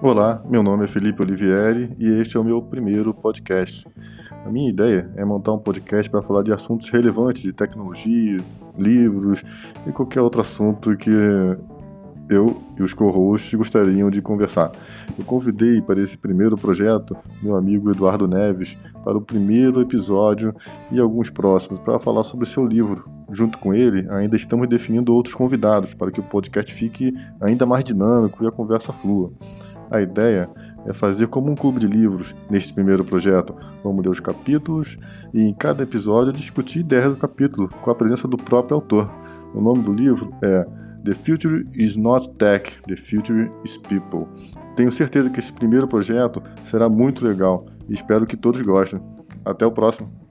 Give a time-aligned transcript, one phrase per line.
[0.00, 3.84] Olá, meu nome é Felipe Olivieri e este é o meu primeiro podcast.
[4.46, 8.36] A minha ideia é montar um podcast para falar de assuntos relevantes de tecnologia,
[8.78, 9.42] livros
[9.84, 11.10] e qualquer outro assunto que
[12.30, 14.70] eu e os co-hosts gostariam de conversar.
[15.18, 20.54] Eu convidei para esse primeiro projeto meu amigo Eduardo Neves para o primeiro episódio
[20.92, 23.10] e alguns próximos para falar sobre seu livro.
[23.32, 27.82] Junto com ele, ainda estamos definindo outros convidados para que o podcast fique ainda mais
[27.82, 29.32] dinâmico e a conversa flua.
[29.90, 30.48] A ideia
[30.86, 33.54] é fazer como um clube de livros neste primeiro projeto.
[33.82, 34.98] Vamos ler os capítulos
[35.32, 39.10] e em cada episódio discutir ideias do capítulo com a presença do próprio autor.
[39.54, 40.66] O nome do livro é
[41.04, 44.26] The Future is not Tech, The Future is People.
[44.76, 49.00] Tenho certeza que esse primeiro projeto será muito legal e espero que todos gostem.
[49.44, 50.27] Até o próximo!